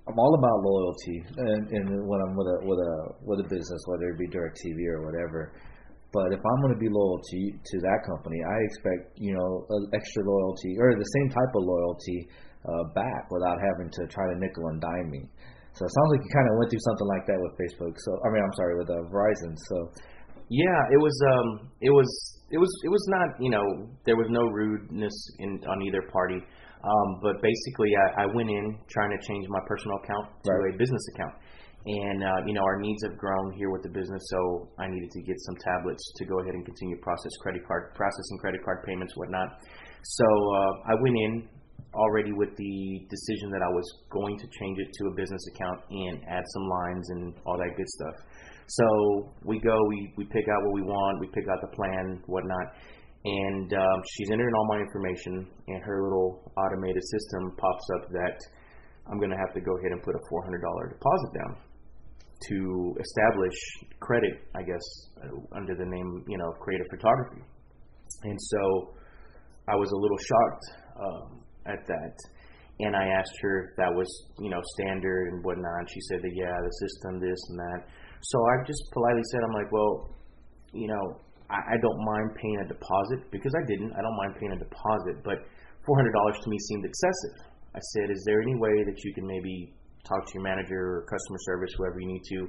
[0.08, 3.82] I'm all about loyalty, and, and when I'm with a with a with a business,
[3.88, 5.54] whether it be DirecTV or whatever.
[6.16, 9.68] But if I'm going to be loyal to to that company, I expect you know
[9.92, 12.20] extra loyalty or the same type of loyalty
[12.64, 15.28] uh, back without having to try to nickel and dime me.
[15.76, 17.94] So it sounds like you kind of went through something like that with Facebook.
[18.00, 19.60] So I mean, I'm sorry, with uh, Verizon.
[19.60, 19.78] So
[20.50, 21.48] Yeah, it was um
[21.82, 22.08] it was
[22.54, 23.66] it was it was not you know
[24.06, 28.78] there was no rudeness in on either party, um but basically I, I went in
[28.94, 30.76] trying to change my personal account to Right.
[30.76, 31.34] a business account,
[31.86, 35.12] and uh, you know our needs have grown here with the business, so I needed
[35.12, 38.84] to get some tablets to go ahead and continue process credit card processing credit card
[38.86, 39.62] payments whatnot.
[40.04, 41.50] So uh, I went in.
[41.96, 42.76] already with the
[43.08, 46.66] decision that I was going to change it to a business account and add some
[46.68, 48.16] lines and all that good stuff.
[48.68, 52.22] So we go, we, we pick out what we want, we pick out the plan,
[52.26, 52.68] whatnot,
[53.24, 58.38] and um, she's entering all my information, and her little automated system pops up that
[59.10, 61.65] I'm going to have to go ahead and put a $400 deposit down
[62.50, 63.58] to establish
[64.00, 64.86] credit, I guess,
[65.24, 67.42] uh, under the name, you know, creative photography.
[68.24, 68.94] And so
[69.68, 70.66] I was a little shocked
[71.00, 72.16] um, at that.
[72.80, 74.08] And I asked her if that was,
[74.40, 75.88] you know, standard and whatnot.
[75.88, 77.80] She said that, yeah, the system, this and that.
[78.22, 80.12] So I just politely said, I'm like, well,
[80.74, 83.94] you know, I, I don't mind paying a deposit because I didn't.
[83.96, 85.40] I don't mind paying a deposit, but
[85.88, 87.56] $400 to me seemed excessive.
[87.76, 89.74] I said, is there any way that you can maybe
[90.06, 92.40] talk to your manager or customer service, whoever you need to,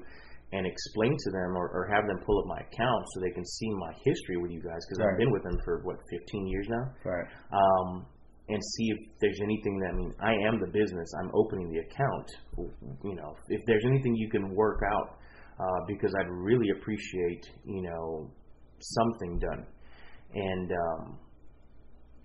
[0.52, 3.44] and explain to them or, or have them pull up my account so they can
[3.44, 5.12] see my history with you guys because Right.
[5.12, 6.84] I've been with them for what 15 years now.
[7.04, 7.26] Right.
[7.50, 8.06] Um,
[8.48, 11.08] and see if there's anything that I mean I am the business.
[11.18, 12.28] I'm opening the account.
[13.02, 15.18] You know, if there's anything you can work out,
[15.58, 18.30] uh, because I'd really appreciate you know
[18.78, 19.66] something done.
[20.34, 21.18] And um,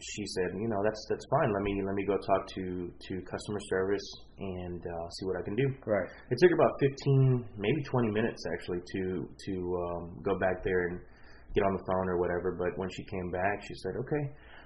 [0.02, 1.54] she said, you know, that's that's fine.
[1.54, 4.08] Let me let me go talk to to customer service
[4.40, 5.68] and uh, see what I can do.
[5.86, 6.10] Right.
[6.30, 9.54] It took about 15, maybe 20 minutes actually to to
[9.86, 11.00] um, go back there and
[11.54, 12.58] get on the phone or whatever.
[12.58, 14.24] But when she came back, she said, "Okay,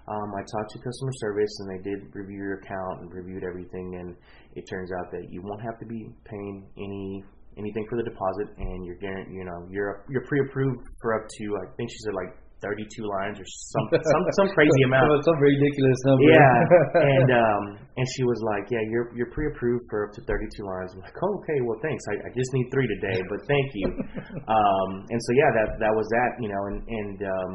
[0.08, 3.98] um, I talked to customer service and they did review your account and reviewed everything.
[4.00, 4.15] And
[4.54, 7.24] it turns out that you won't have to be paying any
[7.58, 11.45] anything for the deposit, and you're guaranteed, you know, you're you're pre-approved for up to
[11.58, 15.99] I think she said like 32 lines or some some some crazy amount." Some, ridiculous
[16.07, 16.31] number.
[16.31, 16.55] Yeah,
[17.15, 17.63] and um,
[17.97, 21.17] and she was like, "Yeah, you're you're pre-approved for up to 32 lines." I'm like,
[21.19, 22.03] "Oh, okay, well, thanks.
[22.11, 23.87] I, I just need three today, but thank you."
[24.55, 26.61] um, and so yeah, that that was that, you know.
[26.71, 27.51] And and um,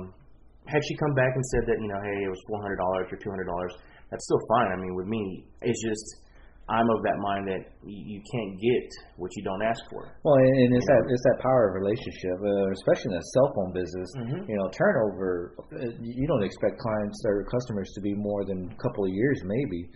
[0.68, 3.16] had she come back and said that you know, hey, it was 400 dollars or
[3.16, 3.72] 200 dollars,
[4.10, 4.68] that's still fine.
[4.72, 6.06] I mean, with me, it's just
[6.70, 8.86] I'm of that mind that you, you can't get
[9.18, 10.06] what you don't ask for.
[10.22, 13.72] Well, and it's that it's that power of relationship, uh, especially in the cell phone
[13.74, 14.08] business.
[14.22, 14.38] Mhm.
[14.46, 15.58] You know, turnover.
[15.58, 19.38] uh, You don't expect clients or customers to be more than a couple of years,
[19.44, 19.90] maybe.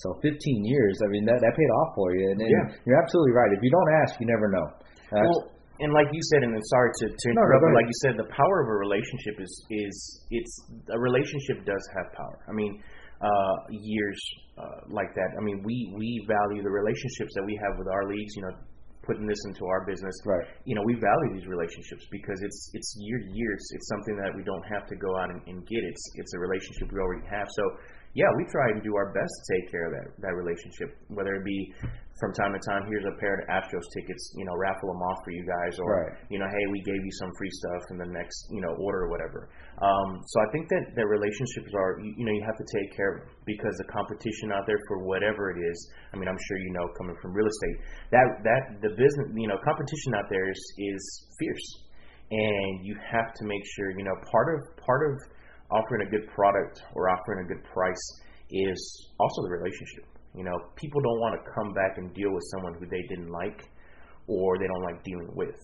[0.00, 0.98] So 15 years.
[1.04, 2.24] I mean, that that paid off for you.
[2.32, 2.64] And, and Yeah.
[2.88, 3.52] you're absolutely right.
[3.52, 4.66] If you don't ask, you never know.
[5.12, 7.74] That's- Well, and like you said, and I'm sorry to, to No, no, interrupt, but
[7.74, 9.94] like you said, the power of a relationship is is
[10.30, 10.54] it's
[10.90, 12.38] a relationship does have power.
[12.48, 12.78] I mean,
[13.20, 14.20] uh, years
[14.58, 15.30] uh, like that.
[15.38, 18.34] I mean, we we value the relationships that we have with our leagues.
[18.36, 18.54] You know,
[19.06, 20.14] putting this into our business.
[20.24, 20.46] Right.
[20.64, 23.62] You know, we value these relationships because it's it's year to years.
[23.76, 25.82] It's something that we don't have to go out and, and get.
[25.84, 27.46] It's it's a relationship we already have.
[27.48, 27.64] So
[28.14, 31.34] yeah, we try and do our best to take care of that that relationship, whether
[31.34, 31.74] it be
[32.22, 35.18] from time to time, here's a pair of Astros tickets, you know, raffle them off
[35.26, 36.14] for you guys, or Right.
[36.30, 39.06] you know, hey, we gave you some free stuff in the next, you know, order
[39.06, 39.50] or whatever.
[39.82, 42.94] Um, so I think that that relationships are, you, you know, you have to take
[42.94, 45.78] care of because the competition out there for whatever it is.
[46.14, 47.76] I mean, I'm sure you know, coming from real estate,
[48.14, 51.02] that that the business, you know, competition out there is is
[51.34, 51.68] fierce,
[52.30, 55.18] and you have to make sure, you know, part of part of
[55.70, 58.04] offering a good product or offering a good price
[58.50, 58.80] is
[59.18, 60.06] also the relationship.
[60.34, 63.30] You know, people don't want to come back and deal with someone who they didn't
[63.30, 63.70] like
[64.26, 65.56] or they don't like dealing with.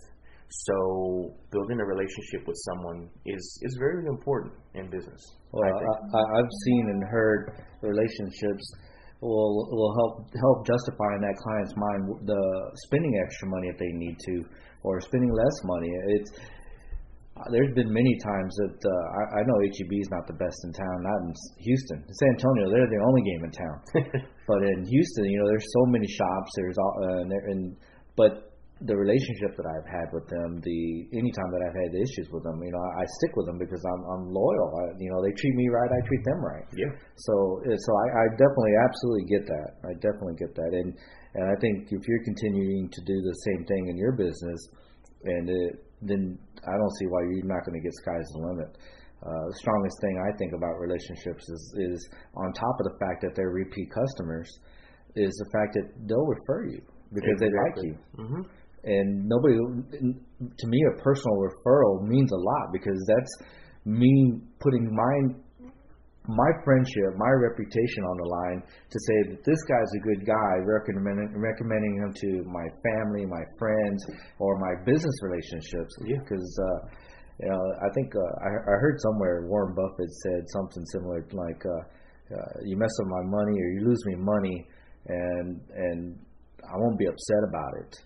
[0.50, 5.22] So building a relationship with someone is is very important in business.
[5.52, 6.14] Well, I think.
[6.14, 8.66] I, I, I've seen and heard relationships
[9.20, 12.42] will will help help justify in that client's mind the
[12.86, 14.42] spending extra money if they need to,
[14.82, 15.90] or spending less money.
[16.18, 16.30] It's
[17.48, 20.72] there's been many times that uh, I, I know HEB is not the best in
[20.76, 21.30] town, not in
[21.64, 21.98] Houston.
[22.04, 23.76] In San Antonio, they're the only game in town.
[24.50, 26.50] but in Houston, you know, there's so many shops.
[26.56, 27.62] There's all, uh, and, there- and
[28.16, 28.32] but
[28.80, 30.80] the relationship that I've had with them, the
[31.12, 33.84] anytime that I've had issues with them, you know, I, I stick with them because
[33.84, 34.68] I'm I'm loyal.
[34.80, 36.64] I, you know, they treat me right, I treat them right.
[36.72, 36.88] yeah.
[37.28, 39.68] So uh, so I, I definitely absolutely get that.
[39.84, 40.72] I definitely get that.
[40.72, 40.96] And
[41.36, 44.60] and I think if you're continuing to do the same thing in your business,
[45.28, 45.72] and it,
[46.02, 48.76] then I don't see why you're not going to get sky's the limit.
[49.20, 53.20] Uh, the strongest thing I think about relationships is is on top of the fact
[53.22, 54.48] that they're repeat customers,
[55.16, 56.80] is the fact that they'll refer you
[57.12, 57.94] because they like you.
[58.16, 58.42] Hmm
[58.84, 59.56] and nobody
[60.58, 63.48] to me a personal referral means a lot because that's
[63.84, 65.34] me putting my
[66.36, 70.52] my friendship, my reputation on the line to say that this guy's a good guy,
[70.62, 74.00] recommending recommending him to my family, my friends,
[74.38, 75.92] or my business relationships.
[76.06, 76.22] Yeah.
[76.22, 76.78] Because uh,
[77.42, 81.62] you know, I think uh, I, I heard somewhere Warren Buffett said something similar like,
[81.64, 84.66] uh, uh, "You mess with my money, or you lose me money,
[85.06, 86.18] and and
[86.62, 87.96] I won't be upset about it."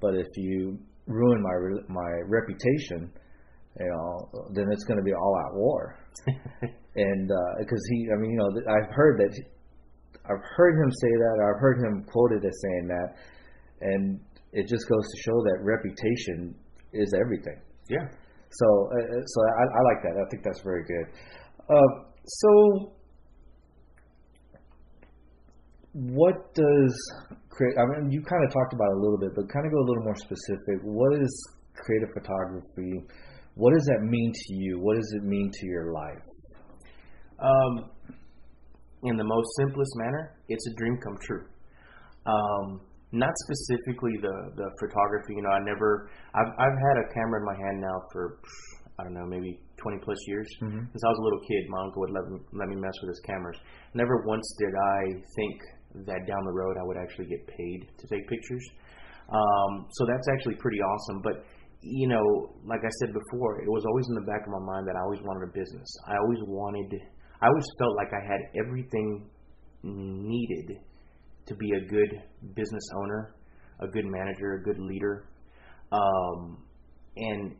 [0.00, 3.10] But if you ruin my re- my reputation,
[3.80, 5.96] you know, then it's going to be all out war.
[6.98, 9.32] and because he, I mean, you know, I've heard that
[10.28, 11.34] I've heard him say that.
[11.38, 13.08] Or I've heard him quoted as saying that,
[13.80, 14.20] and
[14.52, 16.54] it just goes to show that reputation
[16.92, 17.60] is everything.
[17.88, 18.04] Yeah.
[18.50, 20.14] So, uh, so I, I like that.
[20.16, 21.06] I think that's very good.
[21.68, 21.90] Uh,
[22.24, 22.92] so,
[25.92, 26.92] what does
[27.48, 27.76] create?
[27.78, 29.78] I mean, you kind of talked about it a little bit, but kind of go
[29.78, 30.82] a little more specific.
[30.82, 31.30] What is
[31.74, 33.04] creative photography?
[33.54, 34.78] What does that mean to you?
[34.80, 36.27] What does it mean to your life?
[37.38, 37.90] Um,
[39.04, 41.46] in the most simplest manner, it's a dream come true.
[42.26, 42.80] Um,
[43.12, 45.32] not specifically the the photography.
[45.38, 46.10] You know, I never.
[46.34, 48.38] I've I've had a camera in my hand now for
[48.98, 50.90] I don't know maybe 20 plus years Mhm.
[50.90, 51.62] since I was a little kid.
[51.70, 53.56] My uncle would let me let me mess with his cameras.
[53.94, 55.00] Never once did I
[55.36, 55.56] think
[56.10, 58.64] that down the road I would actually get paid to take pictures.
[59.30, 61.22] Um, so that's actually pretty awesome.
[61.22, 61.44] But
[61.80, 62.24] you know,
[62.66, 65.00] like I said before, it was always in the back of my mind that I
[65.06, 65.88] always wanted a business.
[66.08, 66.90] I always wanted.
[67.40, 69.30] I always felt like I had everything
[69.82, 70.78] needed
[71.46, 72.22] to be a good
[72.54, 73.34] business owner,
[73.80, 75.28] a good manager, a good leader,
[75.92, 76.58] um,
[77.16, 77.54] and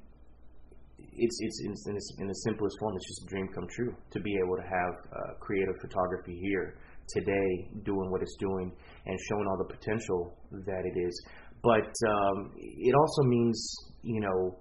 [0.98, 2.96] it's it's in, in, in the simplest form.
[2.96, 6.78] It's just a dream come true to be able to have uh, Kreative Photography here
[7.08, 8.72] today, doing what it's doing
[9.06, 10.36] and showing all the potential
[10.66, 11.24] that it is.
[11.62, 14.58] But um, it also means, you know,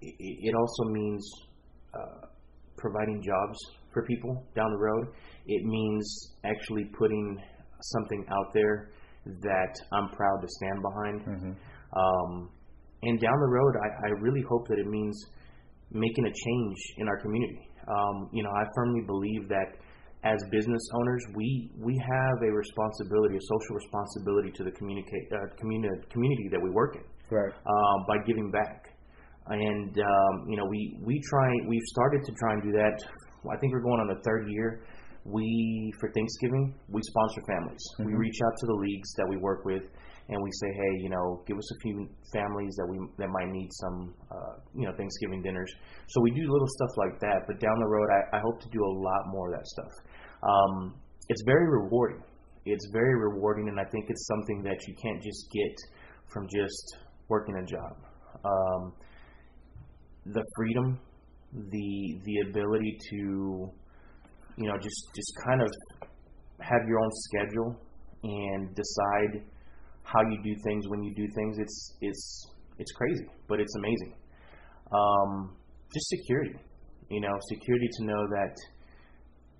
[0.00, 1.30] it, it also means
[1.94, 2.26] uh,
[2.76, 3.58] providing jobs
[3.92, 5.06] for people down the road.
[5.46, 7.40] It means actually putting
[7.80, 8.90] something out there
[9.26, 11.56] that I'm proud to stand behind.
[11.96, 12.50] Um,
[13.02, 15.16] and down the road, I, I really hope that it means
[15.92, 17.68] making a change in our community.
[17.88, 19.78] Um, you know, I firmly believe that
[20.24, 25.54] as business owners, we we have a responsibility, a social responsibility to the communicate uh,
[25.56, 27.52] community community that we work in Right.
[27.54, 28.88] um, by giving back.
[29.46, 32.96] And um, you know, we we try we've started to try and do that.
[33.50, 34.84] I think we're going on the third year.
[35.24, 37.82] We for Thanksgiving we sponsor families.
[38.00, 39.82] We reach out to the leagues that we work with,
[40.28, 43.50] and we say, hey, you know, give us a few families that we that might
[43.52, 45.70] need some, uh, you know, Thanksgiving dinners.
[46.08, 47.44] So we do little stuff like that.
[47.46, 49.92] But down the road, I, I hope to do a lot more of that stuff.
[50.42, 50.94] Um,
[51.28, 52.22] it's very rewarding.
[52.64, 55.74] It's very rewarding, and I think it's something that you can't just get
[56.32, 56.96] from just
[57.28, 57.96] working a job.
[58.44, 58.92] Um,
[60.26, 61.00] the freedom,
[61.52, 63.16] the the ability to,
[64.56, 65.68] you know, just just kind of
[66.60, 67.76] have your own schedule
[68.22, 69.44] and decide
[70.02, 71.58] how you do things when you do things.
[71.58, 74.14] It's it's it's crazy, but it's amazing.
[74.92, 75.56] Um,
[75.92, 76.54] just security,
[77.10, 78.54] you know, security to know that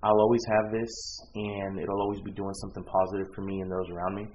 [0.01, 0.89] I'll always have this,
[1.35, 4.27] and it'll always be doing something positive for me and those around me.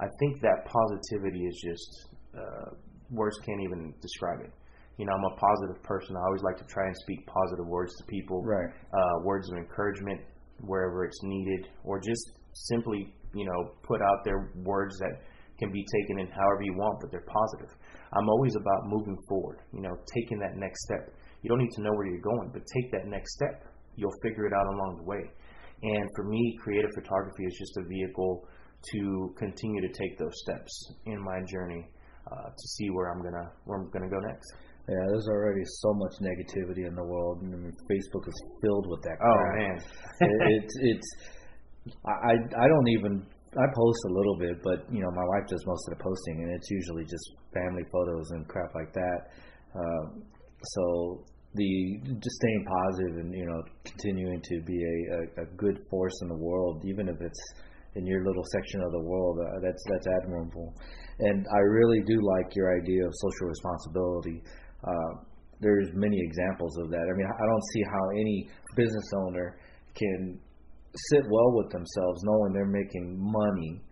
[0.00, 2.70] I think that positivity is just uh,
[3.10, 4.52] words can't even describe it.
[4.98, 6.16] You know, I'm a positive person.
[6.16, 8.68] I always like to try and speak positive words to people, Right.
[8.92, 10.20] uh, words of encouragement
[10.60, 15.22] wherever it's needed, or just simply, you know, put out there words that
[15.58, 17.70] can be taken in however you want, but they're positive.
[18.12, 21.14] I'm always about moving forward, you know, taking that next step.
[21.42, 23.64] You don't need to know where you're going, but take that next step.
[23.94, 25.22] You'll figure it out along the way.
[25.82, 28.48] And for me, Kreative Photography is just a vehicle
[28.94, 30.72] to continue to take those steps
[31.06, 31.86] in my journey
[32.30, 34.52] uh, to see where I'm gonna where I'm gonna go next.
[34.88, 37.44] Yeah, there's already so much negativity in the world.
[37.44, 39.18] I mean, Facebook is filled with that.
[39.20, 39.76] Oh man,
[40.20, 41.08] it, it's it's
[42.06, 43.20] I I don't even
[43.52, 46.40] I post a little bit, but you know my wife does most of the posting,
[46.40, 49.20] and it's usually just family photos and crap like that.
[49.76, 50.24] Um,
[50.62, 51.24] so
[51.54, 56.16] the just staying positive and you know continuing to be a, a, a good force
[56.22, 57.42] in the world, even if it's
[57.96, 60.72] in your little section of the world, uh, that's that's admirable.
[61.20, 64.42] And I really do like your idea of social responsibility.
[64.84, 65.24] Uh,
[65.60, 67.02] there's many examples of that.
[67.02, 69.58] I mean, I don't see how any business owner
[69.94, 70.38] can
[71.12, 73.82] sit well with themselves knowing they're making money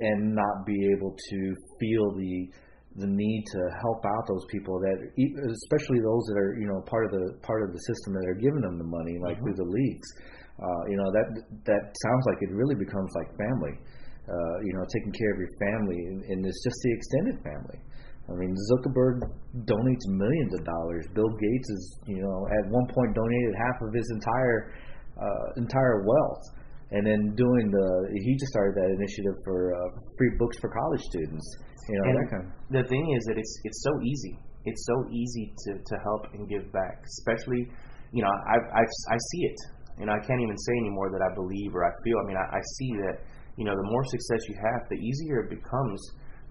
[0.00, 1.38] and not be able to
[1.80, 2.48] feel the
[2.96, 7.04] the need to help out those people that especially those that are you know part
[7.04, 9.68] of the part of the system that are giving them the money like through the
[9.68, 10.08] leagues
[10.56, 11.26] uh, you know that
[11.68, 13.76] that sounds like it really becomes like family.
[14.26, 17.78] Uh, you know taking care of your family and, and it's just the extended family
[18.26, 19.22] I mean, Zuckerberg
[19.64, 21.06] donates millions of dollars.
[21.14, 24.74] Bill Gates is, you know, at one point donated half of his entire
[25.16, 26.42] uh, entire wealth,
[26.90, 29.78] and then doing the he just started that initiative for uh,
[30.18, 31.46] free books for college students.
[31.88, 34.34] You know, And that kind of, the thing is that it's it's so easy.
[34.66, 37.70] It's so easy to, to help and give back, especially,
[38.10, 39.58] you know, I, I, I see it.
[40.02, 42.18] And I can't even say anymore that I believe or I feel.
[42.18, 43.22] I mean, I, I see that,
[43.54, 46.02] you know, the more success you have, the easier it becomes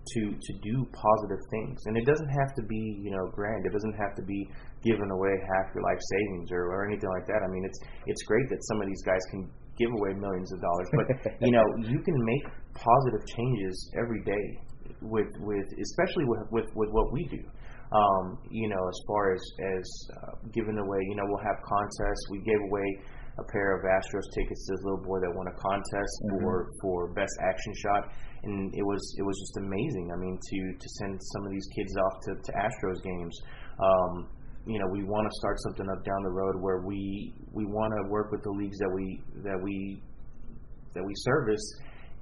[0.05, 1.81] to, to do positive things.
[1.85, 3.65] And it doesn't have to be, you know, grand.
[3.65, 4.49] It doesn't have to be
[4.83, 7.41] giving away half your life savings or, or anything like that.
[7.41, 10.61] I mean, it's, it's great that some of these guys can give away millions of
[10.61, 11.07] dollars, but
[11.41, 14.45] you know, you can make positive changes every day
[15.01, 17.43] with with especially with with, with what we do.
[17.93, 19.41] Um, you know, as far as
[19.77, 19.85] as
[20.17, 22.23] uh, giving away, you know, we'll have contests.
[22.31, 22.87] We gave away
[23.37, 26.43] a pair of Astros tickets to this little boy that won a contest mm-hmm.
[26.43, 28.11] for for best action shot,
[28.45, 30.11] and it was it was just amazing.
[30.13, 33.35] I mean, to to send some of these kids off to, to Astros games.
[33.79, 34.29] Um,
[34.65, 37.93] you know, we want to start something up down the road where we we want
[37.93, 40.01] to work with the leagues that we that we
[40.93, 41.65] that we service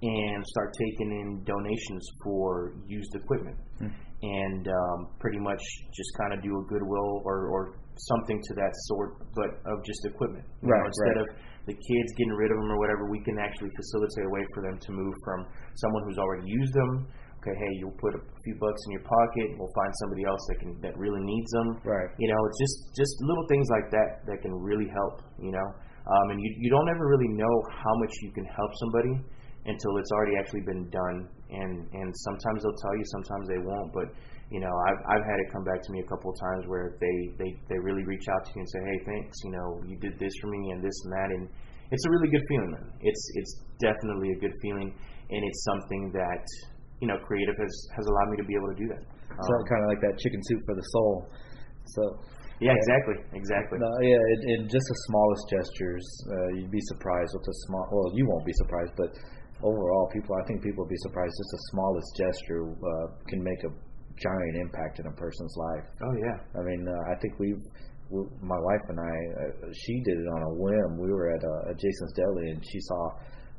[0.03, 3.91] and start taking in donations for used equipment mm.
[4.21, 5.61] and um, pretty much
[5.95, 10.03] just kind of do a goodwill or, or something to that sort, but of just
[10.05, 10.43] equipment.
[10.61, 10.79] You right.
[10.79, 11.29] Know, instead right.
[11.29, 11.35] of
[11.65, 14.61] the kids getting rid of them or whatever, we can actually facilitate a way for
[14.63, 15.47] them to move from
[15.79, 17.07] someone who's already used them
[17.43, 20.57] okay, hey, you'll put a few bucks in your pocket, we'll find somebody else that
[20.63, 21.75] can that really needs them.
[21.83, 22.07] Right.
[22.15, 25.27] You know, it's just just little things like that that can really help.
[25.35, 25.67] You know,
[26.07, 29.13] um, and you you don't ever really know how much you can help somebody
[29.67, 31.27] until it's already actually been done.
[31.51, 33.91] And and sometimes they'll tell you, sometimes they won't.
[33.91, 34.07] But
[34.53, 36.93] you know, I've I've had it come back to me a couple of times where
[37.01, 39.33] they they they really reach out to you and say, hey, thanks.
[39.43, 41.43] You know, you did this for me and this and that, and
[41.89, 42.85] it's a really good feeling, man.
[43.01, 46.45] It's it's definitely a good feeling, and it's something that
[47.01, 49.03] you know, Kreative has has allowed me to be able to do that.
[49.33, 51.13] So um, kind of like that chicken soup for the soul.
[51.97, 52.01] So.
[52.61, 53.75] Yeah, exactly, exactly.
[53.81, 57.83] No, yeah, in, in just the smallest gestures, uh, you'd be surprised with the small.
[57.91, 59.09] Well, you won't be surprised, but
[59.65, 61.33] overall, people, I think people will be surprised.
[61.33, 63.71] Just the smallest gesture uh, can make a
[64.19, 65.85] giant impact in a person's life.
[66.01, 66.37] Oh yeah.
[66.59, 67.55] I mean, uh, I think we,
[68.09, 70.97] we, my wife and I, uh, she did it on a whim.
[70.99, 73.03] We were at uh, Jason's Deli, and she saw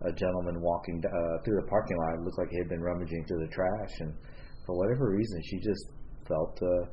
[0.06, 2.20] a gentleman walking uh, through the parking lot.
[2.20, 4.14] It looked like he had been rummaging through the trash, and
[4.66, 5.84] for whatever reason, she just
[6.28, 6.86] felt uh,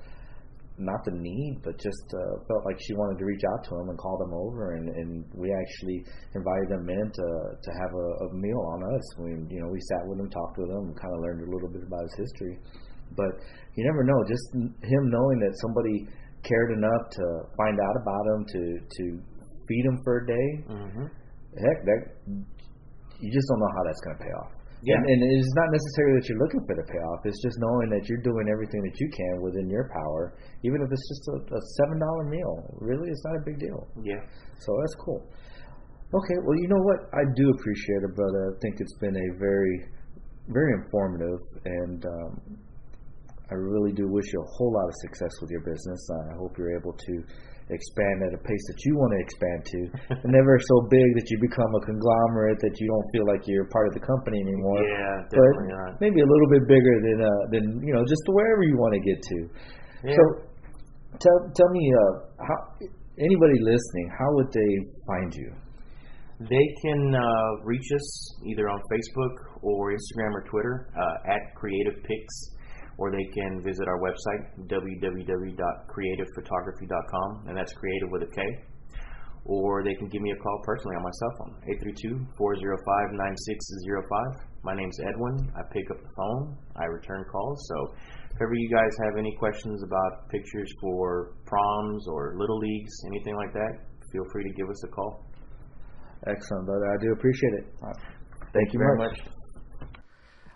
[0.78, 3.90] not the need, but just uh, felt like she wanted to reach out to him
[3.90, 6.04] and call them over, and, and we actually
[6.34, 7.28] invited them in to
[7.62, 9.06] to have a, a meal on us.
[9.20, 11.70] We you know we sat with him, talked with him, kind of learned a little
[11.70, 12.58] bit about his history.
[13.16, 13.32] But
[13.76, 14.20] you never know.
[14.28, 16.08] Just him knowing that somebody
[16.44, 17.26] cared enough to
[17.58, 19.04] find out about him, to to
[19.68, 20.48] feed him for a day.
[20.68, 21.06] Mm-hmm.
[21.52, 22.02] Heck, that
[23.20, 24.52] you just don't know how that's going to pay off.
[24.82, 24.98] Yeah.
[24.98, 27.22] And, and it's not necessarily that you're looking for the payoff.
[27.30, 30.34] It's just knowing that you're doing everything that you can within your power,
[30.66, 32.56] even if it's just a, a seven dollar meal.
[32.82, 33.86] Really, it's not a big deal.
[34.02, 34.26] Yeah.
[34.58, 35.22] So that's cool.
[36.12, 36.38] Okay.
[36.44, 37.14] Well, you know what?
[37.14, 38.42] I do appreciate it, brother.
[38.52, 39.76] I think it's been a very,
[40.50, 42.32] very informative, and um,
[43.52, 46.00] I really do wish you a whole lot of success with your business.
[46.32, 47.14] I hope you're able to
[47.68, 49.80] expand at a pace that you want to expand to,
[50.24, 53.68] and never so big that you become a conglomerate that you don't feel like you're
[53.68, 54.80] part of the company anymore.
[54.84, 55.92] Yeah, definitely but not.
[56.00, 59.04] Maybe a little bit bigger than uh, than you know just wherever you want to
[59.04, 59.38] get to.
[60.08, 60.16] Yeah.
[60.16, 60.24] So
[61.20, 62.58] tell tell me uh, how
[63.20, 64.72] anybody listening how would they
[65.08, 65.52] find you?
[66.42, 68.08] They can uh, reach us
[68.50, 72.58] either on Facebook or Instagram or Twitter uh, at Kreative Pics
[72.98, 78.42] or they can visit our website, www.kreativephotography.com, and that's creative with a K.
[79.46, 81.56] Or they can give me a call personally on my cell phone,
[82.38, 84.46] 832-405-9605.
[84.64, 85.52] My name's Edwin.
[85.58, 86.56] I pick up the phone.
[86.78, 87.60] I return calls.
[87.68, 87.96] So
[88.30, 93.36] if ever you guys have any questions about pictures for proms or little leagues, anything
[93.36, 93.80] like that,
[94.12, 95.26] feel free to give us a call.
[96.28, 96.86] Excellent, brother.
[96.86, 97.66] I do appreciate it.
[97.82, 97.98] Thank,
[98.54, 99.18] Thank you very much.
[99.18, 99.41] much.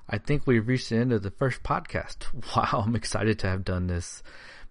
[0.07, 2.25] I think we've reached the end of the first podcast.
[2.55, 4.21] Wow, I'm excited to have done this.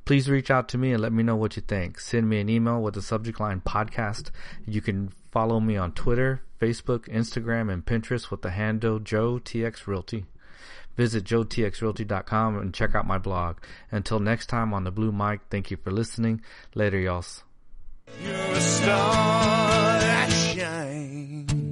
[0.04, 1.98] Please reach out to me and let me know what you think.
[1.98, 4.30] Send me an email with the subject line podcast.
[4.66, 9.86] You can follow me on Twitter, Facebook, Instagram, and Pinterest with the handle Joe TX
[9.86, 10.26] Realty.
[10.96, 13.56] Visit joetxrealty.com and check out my blog.
[13.90, 16.42] Until next time on the Blue Mic, thank you for listening.
[16.74, 17.24] Later, y'all.
[18.22, 21.63] You're a star that shines.